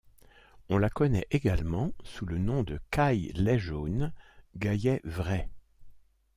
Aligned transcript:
On 0.69 0.79
la 0.79 0.89
connaît 0.89 1.27
également 1.29 1.93
sous 2.03 2.25
le 2.25 2.39
nom 2.39 2.63
de 2.63 2.79
Caille-lait 2.89 3.59
jaune, 3.59 4.11
Gaillet 4.57 4.99
vrai. 5.03 5.51